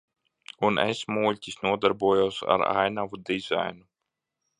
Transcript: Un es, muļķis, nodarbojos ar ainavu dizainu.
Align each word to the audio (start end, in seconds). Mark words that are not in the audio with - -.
Un 0.69 0.79
es, 0.83 1.01
muļķis, 1.17 1.59
nodarbojos 1.65 2.39
ar 2.55 2.65
ainavu 2.71 3.21
dizainu. 3.31 3.87